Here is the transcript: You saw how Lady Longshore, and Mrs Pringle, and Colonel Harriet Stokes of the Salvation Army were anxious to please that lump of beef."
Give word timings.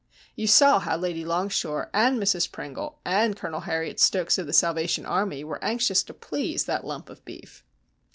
You 0.35 0.47
saw 0.47 0.79
how 0.79 0.97
Lady 0.97 1.23
Longshore, 1.23 1.91
and 1.93 2.19
Mrs 2.19 2.51
Pringle, 2.51 2.97
and 3.05 3.35
Colonel 3.37 3.59
Harriet 3.59 3.99
Stokes 3.99 4.39
of 4.39 4.47
the 4.47 4.51
Salvation 4.51 5.05
Army 5.05 5.43
were 5.43 5.63
anxious 5.63 6.01
to 6.05 6.13
please 6.15 6.65
that 6.65 6.83
lump 6.83 7.07
of 7.11 7.23
beef." 7.23 7.63